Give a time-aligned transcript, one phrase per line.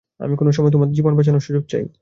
[0.19, 1.83] আমি কোনো সময় তোমার জীবন বাঁচানোর সুযোগ চাই।